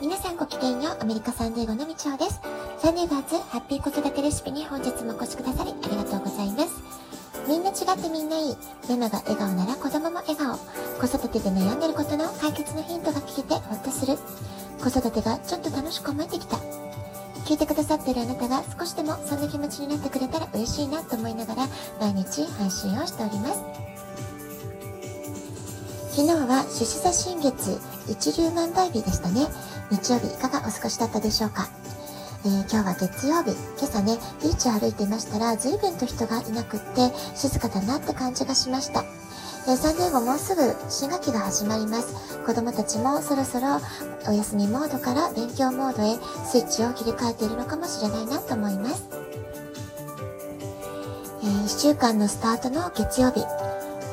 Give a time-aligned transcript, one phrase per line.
[0.00, 2.40] 皆さんごきげんよう、アメリカサンデーゴのみちおです。
[2.78, 6.80] サンデーガーズハッピー子育てレシピに本日もお越しくださりありがとうございます。
[7.48, 8.56] みんな違ってみんないい。
[8.88, 10.56] ママが笑顔なら子供も笑顔。
[11.00, 14.16] 子育てで悩んでることの解決のヒントが聞けてほっとする。
[14.80, 16.58] 子育てがちょっと楽しく思えてきた。
[17.44, 21.66] 聞いてくださってるあなたが少しでもそんな気持ちになってくれたら嬉しいなと思いながら
[22.00, 23.60] 毎日配信をしております。
[26.14, 29.48] 昨日は獅子座新月一粒万倍日でしたね。
[29.90, 31.68] 日曜日いかがお過ごしだったでしょうか？
[32.44, 39.04] えー、今日は月曜日、今朝ね、ビーチを歩いていましたら、随分と人がいなくって、静かだなって感じがしました。
[39.66, 42.38] えー、サンディエゴもうすぐ新学期が始まります。
[42.46, 43.80] 子供たちもそろそろ
[44.28, 49.04] お休みモードから勉強モードへスイッチを切り替えているのかもしれないなと思います。
[51.42, 53.44] えー、1週間のスタートの月曜日、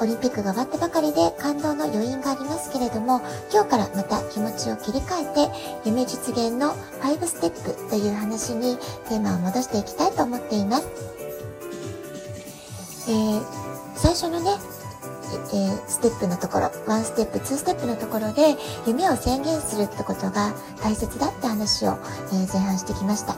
[0.02, 5.52] オリンピックが終わったばかりで感動の余韻がありますけれども、今日からまた気持ちを切り替えて、
[5.86, 10.88] 夢実現の5ステップという話にテーマを戻していきたいと思っています。
[13.08, 13.42] えー、
[13.96, 14.52] 最初のね、
[15.54, 18.56] えー、ステップのところ、1ステップ、2ステップのところで、
[18.88, 21.98] 夢を宣言するってことが大切だって話を、
[22.34, 23.36] えー、前半してきました。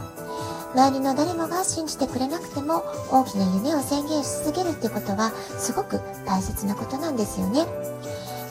[0.73, 7.65] 周りの誰もが信じてくれなくても大きな夢を宣言し続けるってことはすごく大切なことなんですよね。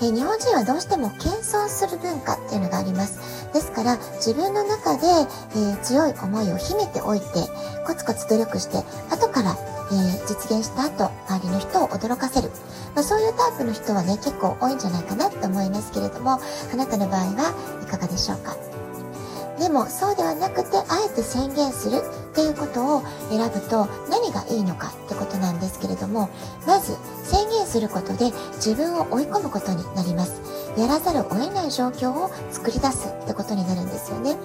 [0.02, 3.48] え日本人はどうしても謙遜する文化っていうのがあります。
[3.54, 7.26] ですから自分の中で、えー、強い思いを秘めておいて
[7.86, 8.78] コツコツ努力して
[9.10, 9.56] 後から、
[9.92, 12.50] えー、実現した後周りの人を驚かせる、
[12.94, 18.54] まあ、そういうタイプの人はね結構多いんじゃないかなと思いますけれどもあなたの場合はいかがでしょうか？
[19.58, 26.28] でもそうではなくてあえて宣言するっていうことを選ぶと何がいいのかってことなんですけれども
[26.66, 30.40] まず宣言することで自分を追い込むことになります。
[30.76, 34.36] やらざるを得ない状況を作り出すってことになるんですよね。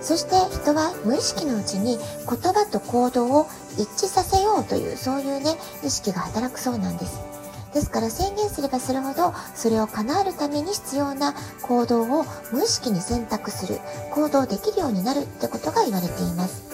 [0.00, 7.29] そして人は無意識のうちに言葉と行動を一致させようというそういうね意識が働くそうなんです。
[7.72, 13.78] ですから宣言すればするほどそれを叶えるために必要な行動を無意識に選択する
[14.12, 16.70] 行動できるようになるってことが言われています。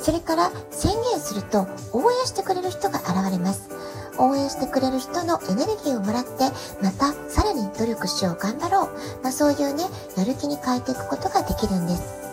[0.00, 3.68] それから宣言すると応援してくれる人が現れます。
[4.18, 6.30] 応援してくれる人のエネルギーをもらって
[6.82, 8.88] またさらに努力しよう頑張ろう、
[9.22, 9.84] まあ、そういうね
[10.16, 12.27] やる気に変えていくことができるんです。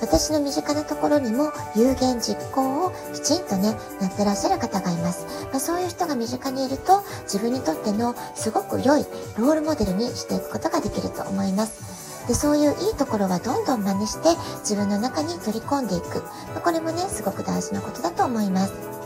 [0.00, 5.26] 私の身近なところにも有言実行をきちんとね、やってらっしゃる方がいます。
[5.50, 9.06] まあ、そういう人が身近にいると自分にとってのすごく良い
[9.38, 12.26] ロールモデルにしていくことができると思います。
[12.28, 14.30] で、そういういいところはどんどん真似して
[14.60, 16.22] 自分の中に取り込んでいく。
[16.52, 18.96] まあ、これもね、すごく大事なことだと思います。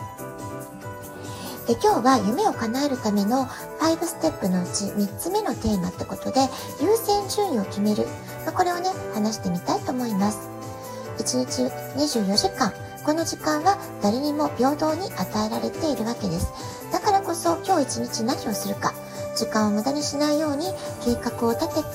[1.70, 6.40] で今日は夢を叶えるための5ステップのうち3つ目のテーマってことで
[6.82, 8.06] 優先順位を決める、
[8.44, 10.59] まあ、これをね話してみたいと思います
[11.20, 11.62] 1日
[11.96, 12.72] 24時間。
[13.04, 16.52] この時間は誰にも平等に与えられているわけです。
[16.92, 18.94] だからこそ今日一日何をするか。
[19.36, 20.66] 時間を無駄にしないように
[21.04, 21.88] 計画を立てて、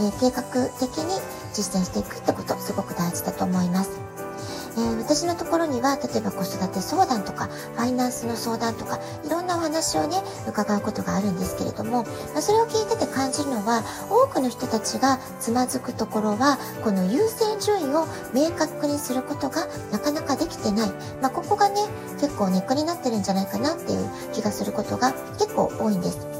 [0.00, 1.20] えー、計画的に
[1.52, 3.90] 実践していくってことすごく大事だと思います。
[4.76, 10.16] えー、私のところには例えば子育て相談とかファイナンスの相談とかいろんな話をね
[10.48, 20.90] 伺うことがあるんですけれども、まあ、それを聞いてて感じるのは多くの人たちがつまずくところはこの優先順位を明確にすることがなかなかできてない、
[21.20, 21.76] まあ、ここがね
[22.20, 26.36] 結構ネックになってるんじゃないかなっていう気がすることが結構多いんです。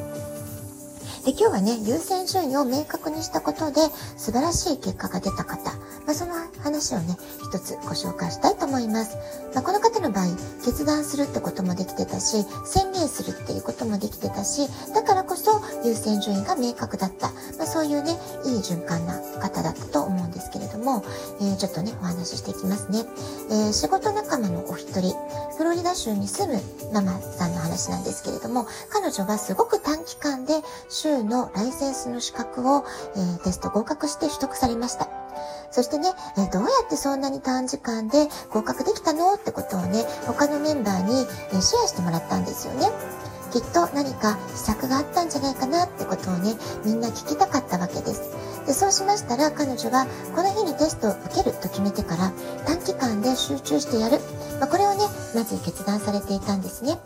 [1.27, 3.81] で、今日はね、優先順位を明確にしたことで
[4.17, 5.73] 素晴らしい結果が出た方、
[6.07, 9.17] まあ、その話をね、一つご紹介したいと思います。
[9.55, 10.27] まあ、この方の場合、
[10.65, 17.29] 決断するってこともできてたし、宣言するっていうこともできてたし、だからこそ優先順位が明確だった。
[17.59, 21.05] まあ、そういうね、いい循環な方だったと思うんですけれども、
[21.41, 23.05] えー、ちょっとね、お話ししていきますね。
[23.51, 25.13] えー、仕事仲間のお一人、
[25.57, 26.61] フロリダ州に住む
[26.93, 32.85] ママさんの話なんですけれども、彼女はすごく短期間で州のライセンスの資格を、
[33.17, 35.09] えー、テスト合格して取得されました。
[35.71, 42.91] そしてね、え、どうやってそんなに短時間で合格できたのってことをね、他のメンバーに、え、シェアしてもらったんですよね。
[43.53, 46.55] きっと何か秘策があったんじゃないかなってことをね、
[46.85, 48.35] みんな聞きたかったわけです。
[48.67, 52.33] で、そうしましたら彼女はこの日にテストを受けると決めてから
[52.67, 54.19] 短期間で集中してやる。
[54.61, 55.05] まあ、これをね、
[55.35, 56.99] まず決断されていたんですね。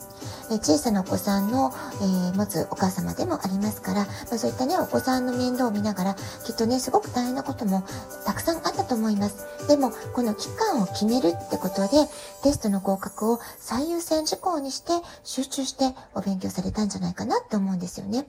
[0.51, 6.15] え小さなお子さんの、えー、持つお母様でもありますから、まあ、そういったね、お子さんの面倒を見ながら、
[6.45, 7.85] きっとね、すごく大変なことも
[8.27, 9.47] たくさんあったと思います。
[9.69, 12.09] でも、この期間を決めるってことで、
[12.43, 14.93] テストの合格を最優先事項にして、
[15.23, 18.27] 集中してお勉強されたんじゃないかなって思うんですよね。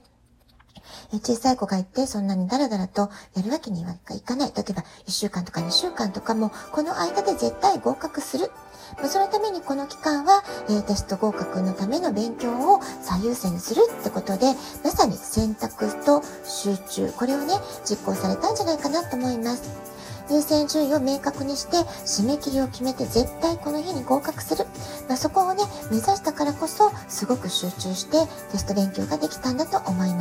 [1.14, 4.54] 小さい子がいて、そんなにダラダラとやるわけにはいかない。
[4.56, 8.52] 例えば、1週間とか2週間とかも、この間で絶対合格する。
[9.06, 14.48] そのためにこの期間は、えテスト合格のための勉強を最優先にするってことで、
[14.84, 17.54] まさに選択と集中、これをね、
[17.86, 19.92] 実行されたんじゃないかなと思います。
[20.32, 24.66] 優先順位を明確にして締め切りを決めて絶対この日に合格する、
[25.08, 30.21] まあ、そこをね目指したからこそすごく集中してテスト勉強ができたんだと思いま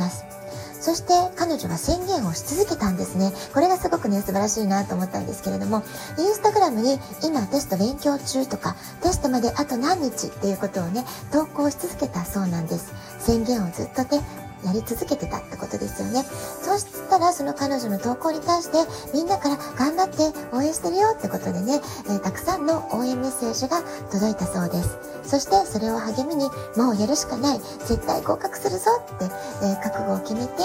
[1.67, 3.31] は宣言をし続けたんですね。
[3.53, 5.83] これがすごくね、素晴らしいなと思ったんですけれども、
[6.17, 12.93] インスタグラムに今テスト勉強中とか、テストまであと何日っていうことをね、投稿し続けたそうなんです。
[13.19, 14.21] 宣言をずっとね、
[14.63, 16.23] やり続けてたってことですよね。
[16.23, 18.77] そうしたら、その彼女の投稿に対して、
[19.13, 23.81] みんなから頑張って応援してるよってことでね、えー、たくさんの応援メッセージが
[24.11, 24.97] 届いたそうです。
[25.23, 29.25] そして、それを励みに、もうやるしかない、絶対合格するぞって、
[29.63, 30.63] えー、覚悟を決めて、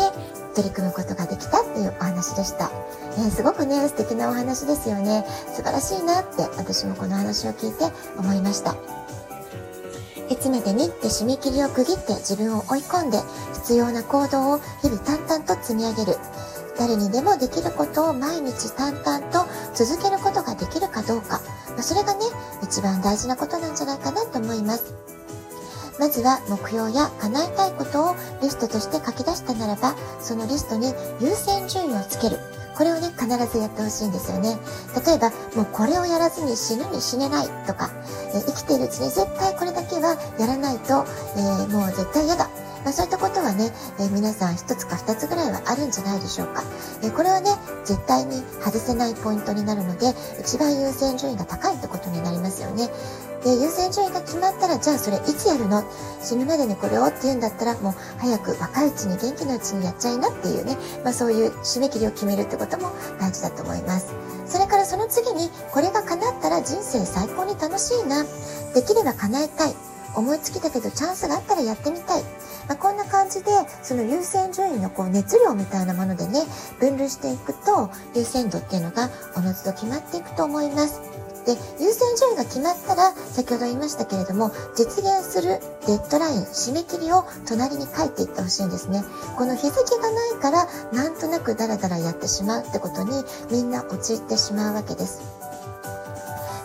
[0.54, 2.70] 取り組むことができたっていうお話でした。
[3.18, 5.24] えー、すごくね、素敵なお話ですよね。
[5.54, 7.84] 素晴らしいなって、私もこの話を聞いて
[8.18, 8.74] 思いました。
[10.28, 13.18] いつまでにって締め切りを区切って自分を追い込んで
[13.54, 16.18] 必要な行動を日々淡々と積み上げる。
[16.78, 21.40] 誰にでもできることを毎日淡々と続けることができるかどうか。
[21.76, 22.20] まそれがね、
[22.62, 24.94] 一番大事なことなんじゃないかなと思います。
[25.98, 32.38] まずは目標や叶えたいことをリストとして書き出したならば、そのリストに優先順位をつける。
[32.76, 34.58] これをね、必ずやってほしいんですよね。
[35.06, 37.90] 例えば、もうこれをやらずに死ぬに死ねないとか、
[38.34, 41.06] え生きているうちに絶対これだけはやらないと、
[41.36, 42.50] えー、もう絶対嫌だ。
[42.84, 46.62] まあ、そういったことはね、えー、皆さん一つか二つぐらいはあるんじゃないでしょうか。
[47.02, 47.50] えー、これはね、
[47.84, 52.88] 絶対に外せないポイントになるので、一番優先順位が高いってことになりますよね。
[53.44, 55.84] で、優先順位が決まったら、じゃあそれいつやるの？
[56.22, 62.90] 死ぬまでにこれをって言うんだったら、もう早く若いうちに元気なうちにやっちゃいなっていうね、まあそういう締め切りを決めるってことも
[63.20, 64.12] 大事だと思います。
[64.46, 68.24] それからその次に、これが叶ったら人生最高に楽しいな。
[68.74, 69.74] できれば叶えたい。
[70.14, 72.22] 思いつきだけどチャンスがあったらやってみたい。
[72.68, 73.50] まあ、こんな感じで、
[73.82, 76.40] その優先順位のこう熱量みたいなものでね、
[76.80, 81.00] 分類していくと、優先度っていうのがおのずと決まっていくと思います。
[81.46, 89.04] で、優先順位が決まったら、先ほど言いましたけれども、実現するデッドライン、締め切りを隣に書いていってほしいんですね。
[89.38, 95.20] この日付がないから、なんとなくダラダラやってしまうってことに、みんな陥ってしまうわけです。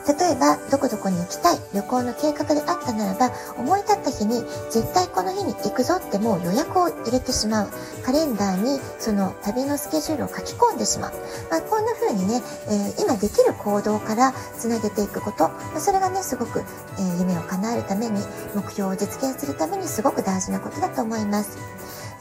[0.08, 7.70] 例えば、どこどこに行きたい旅行の計画であったならば、思い立った日に絶対この日に行くぞってもう予約を入れてしまう。
[8.04, 11.14] カレンダーにその旅のスケジュールを書き込んでしまう。
[11.52, 16.64] まあ、こんな風にね、えー、今できる行動からつなげていくこと、まあ、それがね、すごく、
[16.98, 18.22] えー、夢を叶えるために、
[18.56, 21.58] 目標を実現するためにすごく大事なことだと思います。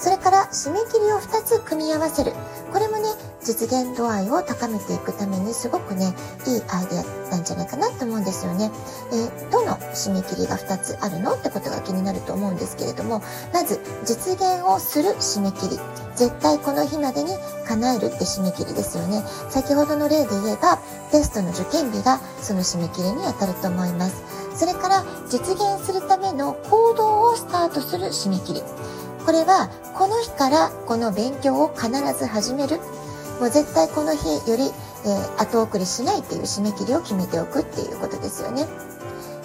[0.01, 2.33] それから締め切りを2つ組み合わせる。
[2.73, 3.09] これもね、
[3.43, 6.15] 実現度合いを高めていくためにすごくね、
[6.47, 8.71] いいアイデアなんじゃないかなと思うんですよね。
[9.13, 13.23] えー、どの締め切りが2つあるのってことが気になると思うんですけれども、
[13.53, 15.81] まず実現をする締め切り。
[16.17, 17.31] 絶対この日までに
[17.67, 19.23] 叶えるって締め切りですよね。
[19.49, 20.79] 先ほどの例で言えば、
[21.11, 24.23] テストの受験日がその締め切りにあたると思います。
[24.55, 28.63] それから実現するための行動をスタートする締め切り。
[29.25, 31.89] これはこの日からこの勉強を必
[32.19, 32.81] ず始める。
[33.41, 38.67] もう絶対この日より、えー、後送りしないっていう締め切りを決めておくっていうことですよね。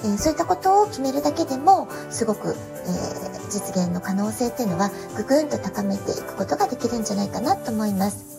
[0.03, 8.34] えー、そういったことを決めるだけでもすごく、えー、実現の可能性っていうのはぐぐんと高めていくことができるんじゃないかなと思います。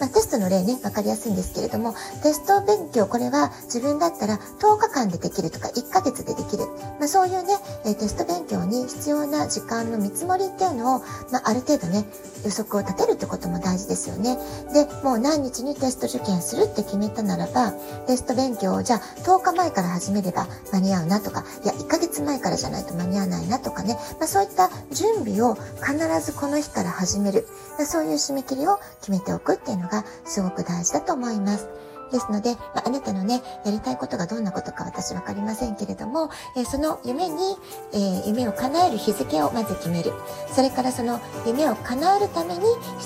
[0.00, 6.64] まあ、テストの例ね、わかりやすいんですけれども、テスト勉強、これは自分だったら10日間でできるとか1ヶ月でできる。
[6.98, 7.54] まあ、そういうね、
[7.84, 10.98] えテスト勉強に必要な時間の見積もりっていうのを、
[11.30, 12.06] まあ、ある程度ね、
[12.44, 14.38] 予測を立てるってことも大事ですよね。
[14.72, 17.72] で、もう何日にテスト受験するって決めたならば、
[18.06, 27.46] テスト勉強をじゃあ10日前から始めれば間に合うなとか、いや、1ヶ月前からじゃないと間に合わないなとかね、まあ、そういった準備を必ずこの日から始める。
[27.76, 31.68] まあ、そういう締め切りを決めておくっていうのががすごく大事だと思います。
[32.10, 37.56] ですので、まあ、あなたのね、やりたいことがどんなことか私わかりませんけれども、えー、その夢に、
[37.92, 40.12] えー、夢を叶える日付をまず決める。
[40.52, 42.60] それからその夢を叶えるために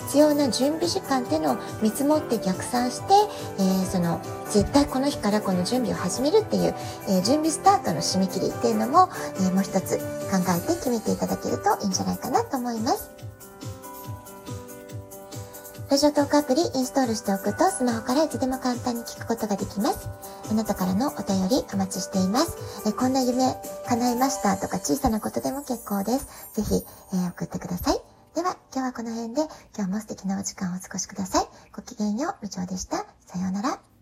[0.08, 3.14] 必要な準備時間っていうのを見積もって逆算して、
[3.58, 6.74] えー、その、絶対この日からこの準備を始めるっていう、
[7.08, 9.08] え準備スタートの締め切りっていうのも、
[9.40, 9.98] えもう一つ
[10.30, 13.33] 考えて決めていただけるといいんじゃないかなと思います。
[15.90, 20.08] ラジオトークアプリインストールしておくとスマホからいつでも簡単に聞くことができます。
[20.50, 22.88] あなたからのお便りお待ちしています。
[22.88, 23.54] えこんな夢
[23.86, 26.54] 叶いましたとか小さなことでも結構です。
[26.54, 28.00] ぜひ、えー、送ってください。
[28.34, 29.42] では、今日はこの辺で、
[29.76, 31.46] 今日も素敵なお時間をお過ごしください。
[31.72, 33.04] ごきげんよう、みちょうでした。
[33.26, 33.93] さようなら。